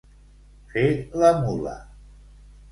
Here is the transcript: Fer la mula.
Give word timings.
Fer 0.71 0.85
la 1.25 1.31
mula. 1.45 1.77